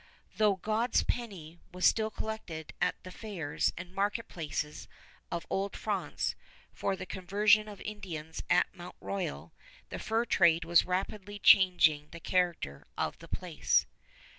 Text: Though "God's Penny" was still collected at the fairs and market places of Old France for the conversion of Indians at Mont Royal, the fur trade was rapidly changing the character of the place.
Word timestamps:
Though 0.37 0.55
"God's 0.55 1.03
Penny" 1.03 1.59
was 1.71 1.85
still 1.85 2.09
collected 2.09 2.73
at 2.81 2.95
the 3.03 3.11
fairs 3.11 3.71
and 3.77 3.93
market 3.93 4.27
places 4.27 4.87
of 5.29 5.45
Old 5.47 5.77
France 5.77 6.33
for 6.73 6.95
the 6.95 7.05
conversion 7.05 7.67
of 7.67 7.79
Indians 7.81 8.41
at 8.49 8.73
Mont 8.73 8.95
Royal, 8.99 9.53
the 9.89 9.99
fur 9.99 10.25
trade 10.25 10.65
was 10.65 10.85
rapidly 10.87 11.37
changing 11.37 12.09
the 12.09 12.19
character 12.19 12.87
of 12.97 13.19
the 13.19 13.27
place. 13.27 13.85